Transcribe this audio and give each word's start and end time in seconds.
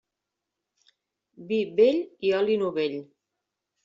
Vi 1.51 1.59
vell 1.79 1.99
i 2.29 2.31
oli 2.39 2.57
novell. 2.63 2.97